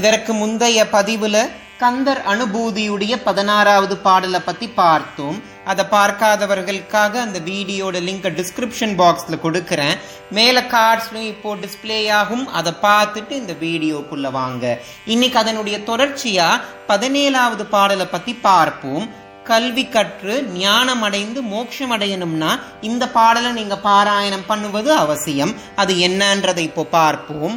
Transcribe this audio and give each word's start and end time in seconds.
இதற்கு 0.00 0.32
முந்தைய 0.40 0.80
பதிவுல 0.96 1.36
கந்தர் 1.82 2.20
அனுபூதியுடைய 2.32 3.14
பதினாறாவது 3.26 3.94
பாடலை 4.04 4.40
பத்தி 4.46 4.66
பார்த்தோம். 4.80 5.38
அதை 5.70 5.84
பார்க்காதவர்களுக்காக 5.94 7.12
அந்த 7.24 7.38
வீடியோட 7.48 7.96
லிங்க் 8.08 8.28
டிஸ்கிரிப்ஷன் 8.38 8.94
பாக்ஸ்ல 9.00 9.36
கொடுக்கறேன். 9.44 9.96
மேல 10.38 10.56
கார்ட்ஸ்லயும் 10.74 11.30
இப்போ 11.32 11.50
டிஸ்பிளே 11.64 11.98
ஆகும். 12.20 12.44
அதை 12.58 12.72
பார்த்துட்டு 12.86 13.34
இந்த 13.42 13.54
வீடியோக்குள்ள 13.64 14.30
வாங்க. 14.38 14.64
இன்னைக்கு 15.14 15.38
அதனுடைய 15.42 15.78
தொடர்ச்சியா 15.90 16.48
பதினேழாவது 16.92 17.66
பாடலை 17.74 18.06
பத்தி 18.14 18.34
பார்ப்போம். 18.48 19.06
கல்வி 19.50 19.86
கற்று 19.94 20.34
ஞானம் 20.64 21.02
அடைந்து 21.08 21.40
மோட்சம் 21.52 21.94
அடையணும்னா 21.96 22.52
இந்த 22.88 23.04
பாடலை 23.18 23.52
நீங்க 23.60 23.78
பாராயணம் 23.90 24.48
பண்ணுவது 24.52 24.92
அவசியம். 25.04 25.54
அது 25.82 25.94
என்னன்றதை 26.08 26.64
இப்போ 26.70 26.84
பார்ப்போம். 26.98 27.56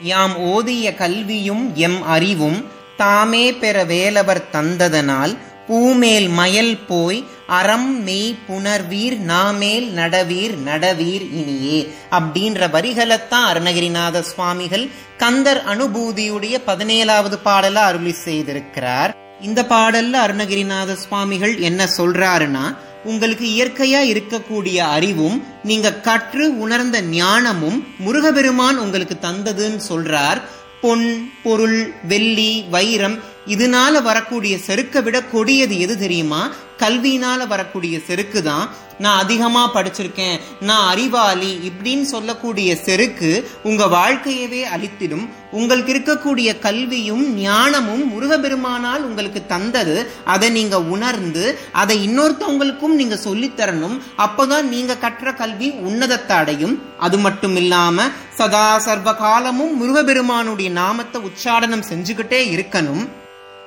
யாம் 0.00 0.38
ஓதிய 0.38 0.94
கல்வியும் 0.94 1.74
எம் 1.74 2.02
அறிவும் 2.02 2.64
தாமே 2.96 3.52
பெற 3.52 3.84
வேலவர் 3.84 4.48
தந்ததனால் 4.52 5.36
பூமேல் 5.66 6.28
மயல் 6.28 6.78
போய் 6.86 7.24
அறம் 7.46 8.02
மெய் 8.02 8.36
புணர்வீர் 8.48 9.18
நாமேல் 9.18 9.88
நடவீர் 9.90 10.56
நடவீர் 10.56 11.30
இனியே. 11.32 11.88
அப்படின்ற 12.10 12.68
வரிகளைத்தான் 12.68 13.46
அருணகிரிநாத 13.52 14.20
சுவாமிகள் 14.20 14.88
கந்தர் 15.16 15.62
அனுபூதியுடைய 15.68 16.58
பதினேழாவது 16.66 17.38
பாடல 17.44 17.74
அருளி 17.74 18.14
செய்திருக்கிறார். 18.24 19.14
இந்த 19.40 19.62
பாடல்ல 19.62 20.12
அருணகிரிநாத 20.12 20.92
சுவாமிகள் 20.92 21.58
என்ன 21.58 21.88
சொல்றாருன்னா 21.96 22.76
உங்களுக்கு 23.04 23.46
இயற்கையா 23.46 24.00
இருக்கக்கூடிய 24.12 24.76
அறிவும் 24.76 25.44
நீங்க 25.62 25.92
கற்று 25.92 26.58
உணர்ந்த 26.58 27.02
ஞானமும் 27.02 27.86
முருகபெருமான் 27.98 28.78
உங்களுக்கு 28.78 29.16
தந்ததுன்னு 29.22 29.80
சொல்றார். 29.88 30.40
பொன் 30.80 31.30
பொருள் 31.42 31.94
வெள்ளி 32.08 32.64
வைரம் 32.70 33.18
இதனால 33.46 34.02
வரக்கூடிய 34.02 34.58
செருக்கை 34.58 35.02
விட 35.02 35.22
கொடியது 35.22 35.80
எது 35.80 35.98
தெரியுமா? 35.98 36.50
கல்வியினால 36.78 37.46
வரக்கூடிய 37.46 38.00
செருக்கு 38.06 38.42
தான். 38.42 38.68
நான் 38.98 39.18
அதிகமா 39.18 39.74
படிச்சிருக்கேன். 39.74 40.40
நான் 40.60 40.88
அறிவாளி 40.88 41.72
இப்படின்னு 41.72 42.02
சொல்லக்கூடிய 42.02 42.76
செருக்கு 42.76 43.50
உங்க 43.62 43.84
வாழ்க்கையவே 43.84 44.62
அழித்திடும். 44.62 45.28
உங்களுக்கு 45.50 45.92
இருக்கக்கூடிய 45.94 46.58
கல்வியும் 46.58 47.34
ஞானமும் 47.34 48.08
முருகபெருமானால் 48.08 49.04
உங்களுக்கு 49.04 49.46
தந்தது. 49.46 50.10
அதை 50.24 50.50
நீங்க 50.50 50.82
உணர்ந்து 50.82 51.58
அதை 51.72 52.08
இன்னொருத்தவங்களுக்கும் 52.08 52.98
நீங்க 53.00 53.18
சொல்லித்தரணும். 53.24 54.00
அப்போதான் 54.18 54.62
நீங்க 54.62 54.96
கற்ற 54.96 55.32
கல்வி 55.32 55.70
உன்னதத்தை 55.70 56.32
அடையும். 56.32 56.82
அது 56.98 57.18
மட்டும் 57.18 57.56
இல்லாம 57.56 58.08
சதா 58.34 58.78
சர்வ 58.78 59.14
காலமும் 59.14 59.76
முருகபெருமானுடைய 59.76 60.70
நாமத்தை 60.70 61.22
உச்சாடனம் 61.22 61.88
செஞ்சுக்கிட்டே 61.92 62.58
இருக்கணும். 62.58 63.08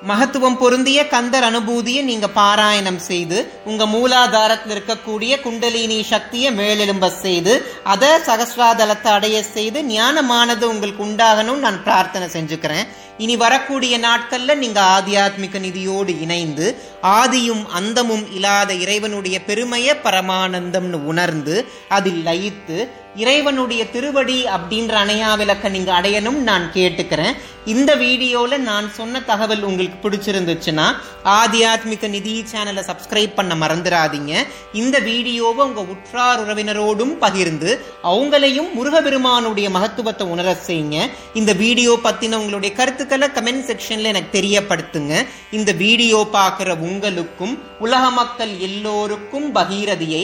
மகத்துவம் 0.06 0.58
பொருந்திய 0.58 1.08
கந்தர் 1.08 1.44
அனுபூதியை 1.44 2.02
நீங்க 2.04 2.28
பாராயணம் 2.28 3.00
செய்து 3.00 3.38
உங்க 3.66 3.86
மூலாதாரத்தில் 3.86 4.74
இருக்கக்கூடிய 4.76 5.42
குண்டலினி 5.42 6.04
சக்தியை 6.04 6.54
மேலெழும்ப 6.54 7.08
செய்து 7.22 7.54
அதை 7.84 8.10
சகஸ்ராதலத்தை 8.28 9.08
அடைய 9.08 9.44
செய்து 9.44 9.82
ஞானமானது 9.84 10.64
உங்களுக்கு 10.64 11.06
உண்டாகணும் 11.06 11.58
நான் 11.58 11.84
பிரார்த்தனை 11.84 12.28
செஞ்சுக்கிறேன். 12.28 12.86
இனி 13.18 13.36
வரக்கூடிய 13.36 13.98
நாட்கள்ல 13.98 14.56
நீங்க 14.56 14.82
ஆத்தியாத்மிக 14.82 15.60
நிதியோடு 15.60 16.22
இணைந்து 16.22 16.66
ஆதியும் 17.04 17.66
அந்தமும் 17.70 18.26
இல்லாத 18.34 18.74
இறைவனுடைய 18.74 19.40
பெருமைய 19.48 19.96
பரமானந்தம்னு 20.04 21.00
உணர்ந்து 21.06 21.68
அதில் 21.90 22.22
லயித்து 22.26 22.78
இறைவனுடைய 23.22 23.82
திருவடி 23.96 24.40
அப்படின்ற 24.56 24.94
அணையா 25.04 25.32
விளக்க 25.42 25.70
நீங்க 25.76 25.92
அடையணும் 26.00 26.40
நான் 26.50 26.66
கேட்டுக்கிறேன். 26.78 27.36
இந்த 27.74 27.92
வீடியோல 28.02 28.58
நான் 28.70 28.88
சொன்ன 28.98 29.22
தகவல் 29.30 29.64
உங்களுக்கு 29.68 29.98
பிடிச்சிருந்துச்சுன்னா 30.04 30.88
ஆத்தியாத்மிக 31.36 32.08
நிதி 32.16 32.34
சேனலை 32.52 32.82
சப்ஸ்கிரைப் 32.90 33.34
பண்ண 33.38 33.54
மறந்துடாதீங்க. 33.62 34.34
இந்த 34.82 35.00
வீடியோவை 35.08 35.62
உங்க 35.68 35.84
உற்றார் 35.94 36.42
உறவினரோடும் 36.44 37.14
பகிர்ந்து 37.24 37.72
அவங்களையும் 38.12 38.70
முருகபெருமானுடைய 38.78 39.70
மகத்துவத்தை 39.78 40.28
உணர 40.36 40.58
செய்யுங்க. 40.68 41.00
இந்த 41.34 41.54
வீடியோ 41.64 41.94
பத்தின 42.04 42.40
உங்களுடைய 42.42 42.72
கருத்துக்களை 42.82 43.30
கமெண்ட் 43.38 43.68
செக்ஷன்ல 43.70 44.12
எனக்கு 44.14 44.32
தெரியப்படுத்துங்க. 44.40 45.14
இந்த 45.52 45.72
வீடியோ 45.84 46.20
பார்க்குற 46.38 46.78
உங்களுக்கும் 46.90 47.56
உலக 47.80 48.04
மக்கள் 48.20 48.54
எல்லோருக்கும் 48.68 49.48
பகீரதியை 49.56 50.24